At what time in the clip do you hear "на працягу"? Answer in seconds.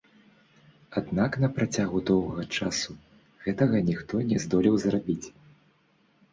1.43-2.01